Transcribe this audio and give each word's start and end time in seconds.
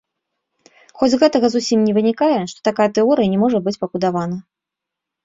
Хоць 1.01 1.09
з 1.13 1.19
гэтага 1.23 1.47
зусім 1.55 1.79
не 1.89 1.93
вынікае, 1.97 2.29
што 2.53 2.59
такая 2.69 2.87
тэорыя 2.99 3.27
не 3.35 3.39
можа 3.43 3.57
быць 3.69 3.75
пабудавана. 3.85 4.37